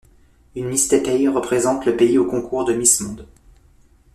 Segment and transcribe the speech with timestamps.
[0.55, 3.27] Une Miss Taipei représente le pays au concours de Miss Monde.